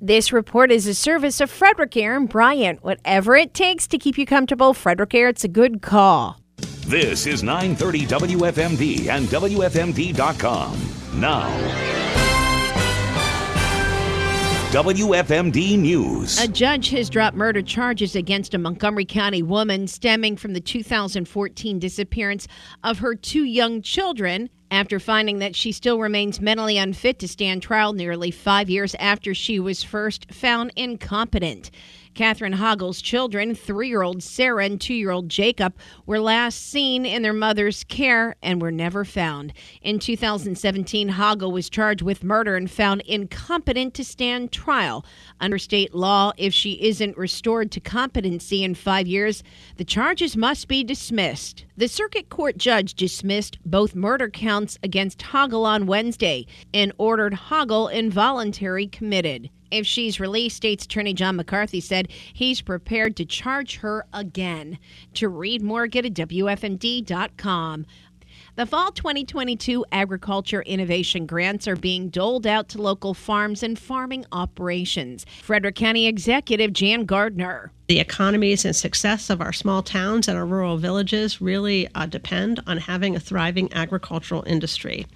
This 0.00 0.32
report 0.32 0.70
is 0.70 0.86
a 0.86 0.94
service 0.94 1.40
of 1.40 1.50
Frederick 1.50 1.96
Air 1.96 2.16
and 2.16 2.28
Bryant. 2.28 2.84
Whatever 2.84 3.34
it 3.34 3.52
takes 3.52 3.88
to 3.88 3.98
keep 3.98 4.16
you 4.16 4.26
comfortable, 4.26 4.72
Frederick 4.72 5.12
Air, 5.12 5.26
it's 5.26 5.42
a 5.42 5.48
good 5.48 5.82
call. 5.82 6.40
This 6.86 7.26
is 7.26 7.42
930 7.42 8.06
WFMD 8.06 9.08
and 9.08 9.26
WFMD.com. 9.26 11.20
Now, 11.20 11.48
WFMD 14.70 15.78
News. 15.78 16.38
A 16.40 16.46
judge 16.46 16.90
has 16.90 17.10
dropped 17.10 17.36
murder 17.36 17.62
charges 17.62 18.14
against 18.14 18.54
a 18.54 18.58
Montgomery 18.58 19.04
County 19.04 19.42
woman 19.42 19.88
stemming 19.88 20.36
from 20.36 20.52
the 20.52 20.60
2014 20.60 21.80
disappearance 21.80 22.46
of 22.84 23.00
her 23.00 23.16
two 23.16 23.42
young 23.42 23.82
children 23.82 24.48
after 24.70 25.00
finding 25.00 25.38
that 25.38 25.56
she 25.56 25.72
still 25.72 25.98
remains 25.98 26.40
mentally 26.40 26.78
unfit 26.78 27.18
to 27.18 27.28
stand 27.28 27.62
trial 27.62 27.92
nearly 27.92 28.30
five 28.30 28.68
years 28.68 28.94
after 28.98 29.34
she 29.34 29.58
was 29.58 29.82
first 29.82 30.32
found 30.32 30.72
incompetent. 30.76 31.70
Catherine 32.18 32.54
Hoggle's 32.54 33.00
children, 33.00 33.54
three 33.54 33.90
year 33.90 34.02
old 34.02 34.24
Sarah 34.24 34.64
and 34.64 34.80
two 34.80 34.92
year 34.92 35.12
old 35.12 35.28
Jacob, 35.28 35.72
were 36.04 36.18
last 36.18 36.68
seen 36.68 37.06
in 37.06 37.22
their 37.22 37.32
mother's 37.32 37.84
care 37.84 38.34
and 38.42 38.60
were 38.60 38.72
never 38.72 39.04
found. 39.04 39.52
In 39.82 40.00
2017, 40.00 41.10
Hoggle 41.10 41.52
was 41.52 41.70
charged 41.70 42.02
with 42.02 42.24
murder 42.24 42.56
and 42.56 42.68
found 42.68 43.02
incompetent 43.02 43.94
to 43.94 44.04
stand 44.04 44.50
trial. 44.50 45.06
Under 45.38 45.58
state 45.58 45.94
law, 45.94 46.32
if 46.36 46.52
she 46.52 46.72
isn't 46.82 47.16
restored 47.16 47.70
to 47.70 47.80
competency 47.80 48.64
in 48.64 48.74
five 48.74 49.06
years, 49.06 49.44
the 49.76 49.84
charges 49.84 50.36
must 50.36 50.66
be 50.66 50.82
dismissed. 50.82 51.66
The 51.76 51.86
circuit 51.86 52.30
court 52.30 52.58
judge 52.58 52.94
dismissed 52.94 53.58
both 53.64 53.94
murder 53.94 54.28
counts 54.28 54.57
against 54.82 55.20
Hoggle 55.20 55.64
on 55.64 55.86
Wednesday 55.86 56.46
and 56.74 56.92
ordered 56.98 57.34
Hoggle 57.34 57.92
involuntary 57.92 58.86
committed. 58.86 59.50
If 59.70 59.86
she's 59.86 60.18
released, 60.18 60.56
State's 60.56 60.84
Attorney 60.84 61.14
John 61.14 61.36
McCarthy 61.36 61.80
said 61.80 62.08
he's 62.32 62.60
prepared 62.60 63.16
to 63.16 63.24
charge 63.24 63.76
her 63.78 64.06
again. 64.12 64.78
To 65.14 65.28
read 65.28 65.62
more, 65.62 65.86
get 65.86 66.02
to 66.02 66.10
WFMD.com. 66.10 67.86
The 68.58 68.66
Fall 68.66 68.90
2022 68.90 69.86
Agriculture 69.92 70.62
Innovation 70.62 71.26
Grants 71.26 71.68
are 71.68 71.76
being 71.76 72.08
doled 72.08 72.44
out 72.44 72.68
to 72.70 72.82
local 72.82 73.14
farms 73.14 73.62
and 73.62 73.78
farming 73.78 74.26
operations. 74.32 75.24
Frederick 75.42 75.76
County 75.76 76.08
Executive 76.08 76.72
Jan 76.72 77.04
Gardner. 77.04 77.70
The 77.86 78.00
economies 78.00 78.64
and 78.64 78.74
success 78.74 79.30
of 79.30 79.40
our 79.40 79.52
small 79.52 79.84
towns 79.84 80.26
and 80.26 80.36
our 80.36 80.44
rural 80.44 80.76
villages 80.76 81.40
really 81.40 81.86
uh, 81.94 82.06
depend 82.06 82.60
on 82.66 82.78
having 82.78 83.14
a 83.14 83.20
thriving 83.20 83.72
agricultural 83.74 84.42
industry. 84.44 85.06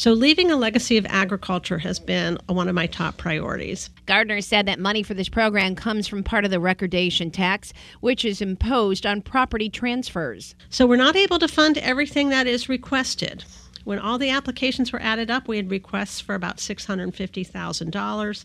So, 0.00 0.14
leaving 0.14 0.50
a 0.50 0.56
legacy 0.56 0.96
of 0.96 1.04
agriculture 1.10 1.76
has 1.76 1.98
been 1.98 2.38
one 2.46 2.68
of 2.68 2.74
my 2.74 2.86
top 2.86 3.18
priorities. 3.18 3.90
Gardner 4.06 4.40
said 4.40 4.64
that 4.64 4.78
money 4.78 5.02
for 5.02 5.12
this 5.12 5.28
program 5.28 5.74
comes 5.74 6.08
from 6.08 6.22
part 6.22 6.46
of 6.46 6.50
the 6.50 6.58
recordation 6.58 7.30
tax, 7.30 7.74
which 8.00 8.24
is 8.24 8.40
imposed 8.40 9.04
on 9.04 9.20
property 9.20 9.68
transfers. 9.68 10.54
So, 10.70 10.86
we're 10.86 10.96
not 10.96 11.16
able 11.16 11.38
to 11.38 11.46
fund 11.46 11.76
everything 11.76 12.30
that 12.30 12.46
is 12.46 12.66
requested. 12.66 13.44
When 13.84 13.98
all 13.98 14.16
the 14.16 14.30
applications 14.30 14.90
were 14.90 15.02
added 15.02 15.30
up, 15.30 15.46
we 15.46 15.58
had 15.58 15.70
requests 15.70 16.18
for 16.18 16.34
about 16.34 16.56
$650,000, 16.56 18.44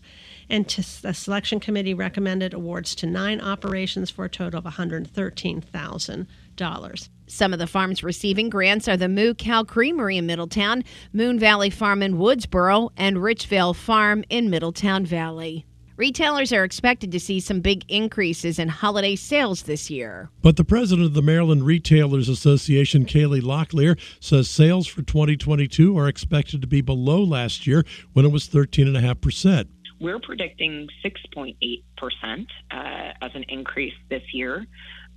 and 0.50 0.66
the 0.66 1.14
selection 1.14 1.58
committee 1.58 1.94
recommended 1.94 2.52
awards 2.52 2.94
to 2.96 3.06
nine 3.06 3.40
operations 3.40 4.10
for 4.10 4.26
a 4.26 4.28
total 4.28 4.58
of 4.58 4.66
$113,000. 4.66 7.08
Some 7.26 7.52
of 7.52 7.58
the 7.58 7.66
farms 7.66 8.04
receiving 8.04 8.48
grants 8.48 8.86
are 8.86 8.96
the 8.96 9.08
Moo 9.08 9.34
Cow 9.34 9.64
Creamery 9.64 10.16
in 10.16 10.26
Middletown, 10.26 10.84
Moon 11.12 11.38
Valley 11.38 11.70
Farm 11.70 12.02
in 12.02 12.18
Woodsboro, 12.18 12.90
and 12.96 13.16
Richvale 13.16 13.74
Farm 13.74 14.22
in 14.30 14.48
Middletown 14.48 15.04
Valley. 15.04 15.66
Retailers 15.96 16.52
are 16.52 16.62
expected 16.62 17.10
to 17.12 17.18
see 17.18 17.40
some 17.40 17.60
big 17.60 17.84
increases 17.88 18.58
in 18.58 18.68
holiday 18.68 19.16
sales 19.16 19.62
this 19.62 19.90
year. 19.90 20.28
But 20.42 20.56
the 20.56 20.64
president 20.64 21.06
of 21.06 21.14
the 21.14 21.22
Maryland 21.22 21.64
Retailers 21.64 22.28
Association, 22.28 23.06
Cailey 23.06 23.40
Locklair, 23.40 23.98
says 24.20 24.50
sales 24.50 24.86
for 24.86 25.02
2022 25.02 25.98
are 25.98 26.06
expected 26.06 26.60
to 26.60 26.66
be 26.66 26.82
below 26.82 27.24
last 27.24 27.66
year 27.66 27.82
when 28.12 28.26
it 28.26 28.30
was 28.30 28.46
13.5%. 28.46 29.68
We're 29.98 30.20
predicting 30.20 30.86
6.8% 31.02 32.46
uh, 32.70 33.12
as 33.22 33.30
an 33.34 33.44
increase 33.48 33.94
this 34.10 34.22
year. 34.34 34.66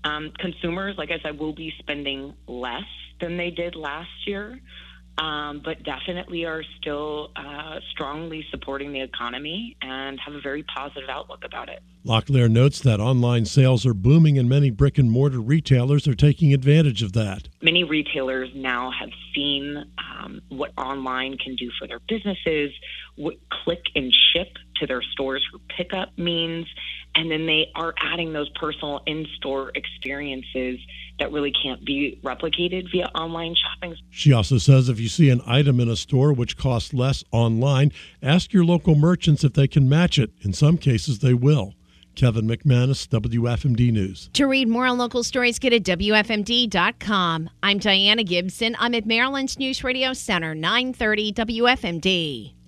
Um, 0.04 0.32
consumers, 0.40 0.96
like 0.98 1.12
I 1.12 1.20
said, 1.22 1.38
will 1.38 1.54
be 1.54 1.74
spending 1.80 2.34
less 2.48 2.84
than 3.20 3.38
they 3.38 3.50
did 3.52 3.76
last 3.76 4.10
year, 4.26 4.60
um, 5.18 5.62
but 5.64 5.84
definitely 5.84 6.46
are 6.46 6.64
still 6.80 7.32
uh, 7.36 7.80
strongly 7.92 8.46
supporting 8.52 8.94
the 8.94 9.02
economy 9.02 9.76
and 9.82 10.18
have 10.20 10.34
a 10.34 10.42
very 10.42 10.64
positive 10.64 11.10
outlook 11.10 11.44
about 11.44 11.68
it. 11.68 11.82
Locklair 12.06 12.50
notes 12.50 12.80
that 12.80 13.02
online 13.02 13.44
sales 13.44 13.86
are 13.86 13.94
booming 13.94 14.40
and 14.40 14.48
many 14.48 14.72
brick 14.72 14.98
and 14.98 15.12
mortar 15.12 15.42
retailers 15.42 16.08
are 16.08 16.16
taking 16.16 16.54
advantage 16.54 17.04
of 17.04 17.12
that. 17.12 17.50
Many 17.62 17.84
retailers 17.84 18.50
now 18.56 18.92
have 18.98 19.10
seen 19.36 19.84
um, 19.98 20.42
what 20.48 20.72
online 20.78 21.38
can 21.38 21.58
do 21.58 21.70
for 21.78 21.88
their 21.88 22.00
businesses, 22.08 22.72
what 23.20 23.36
click 23.52 23.84
and 23.96 24.14
ship 24.34 24.48
to 24.78 24.88
their 24.88 25.02
stores 25.02 25.46
for 25.52 25.60
pickup 25.76 26.18
means, 26.18 26.66
and 27.16 27.30
then 27.30 27.46
they 27.46 27.68
are 27.76 27.94
adding 28.02 28.32
those 28.32 28.50
personal 28.52 29.02
in-store 29.06 29.74
experiences 29.76 30.80
that 31.20 31.30
really 31.34 31.52
can't 31.52 31.84
be 31.86 32.18
replicated 32.24 32.90
via 32.94 33.08
online 33.08 33.56
shopping. 33.56 33.94
She 34.10 34.32
also 34.32 34.58
says 34.58 34.88
if 34.88 35.02
you 35.02 35.10
see 35.10 35.30
an 35.30 35.42
item 35.46 35.82
in 35.82 35.90
a 35.90 35.98
store 35.98 36.32
which 36.32 36.56
costs 36.56 36.94
less 36.94 37.26
online, 37.34 37.92
ask 38.24 38.54
your 38.54 38.64
local 38.64 38.96
merchants 38.96 39.44
if 39.44 39.52
they 39.52 39.68
can 39.68 39.90
match 39.90 40.18
it. 40.18 40.32
In 40.42 40.54
some 40.54 40.78
cases, 40.78 41.20
they 41.20 41.34
will. 41.34 41.74
Kevin 42.16 42.48
McManus, 42.48 43.06
WFMD 43.08 43.92
News. 43.92 44.30
To 44.34 44.46
read 44.46 44.70
more 44.70 44.86
on 44.86 44.98
local 44.98 45.24
stories, 45.24 45.60
get 45.60 45.74
at 45.74 45.84
WFMD.com. 45.84 47.50
I'm 47.62 47.80
Diana 47.80 48.24
Gibson. 48.24 48.78
I'm 48.80 48.96
at 48.96 49.06
Maryland's 49.06 49.60
News 49.60 49.84
Radio 49.84 50.14
Center, 50.14 50.56
930 50.56 51.34
WFMD. 51.34 52.59